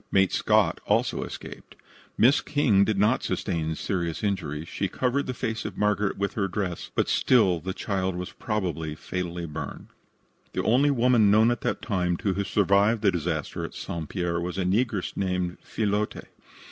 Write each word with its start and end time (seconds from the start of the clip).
Mate 0.11 0.31
Scott 0.33 0.81
also 0.87 1.21
escaped. 1.21 1.75
Miss 2.17 2.41
King 2.41 2.83
did 2.83 2.97
not 2.97 3.21
sustain 3.21 3.75
serious 3.75 4.23
injuries. 4.23 4.67
She 4.67 4.87
covered 4.87 5.27
the 5.27 5.33
face 5.35 5.63
of 5.63 5.77
Margaret 5.77 6.17
with 6.17 6.33
her 6.33 6.47
dress, 6.47 6.89
but 6.95 7.07
still 7.07 7.59
the 7.59 7.71
child 7.71 8.15
was 8.15 8.31
probably 8.31 8.95
fatally 8.95 9.45
burned. 9.45 9.89
The 10.53 10.63
only 10.63 10.89
woman 10.89 11.29
known 11.29 11.51
at 11.51 11.61
that 11.61 11.83
time 11.83 12.17
to 12.17 12.33
have 12.33 12.47
survived 12.47 13.03
the 13.03 13.11
disaster 13.11 13.63
at 13.63 13.75
St. 13.75 14.09
Pierre 14.09 14.39
was 14.41 14.57
a 14.57 14.63
negress 14.63 15.15
named 15.15 15.59
Fillotte. 15.61 16.25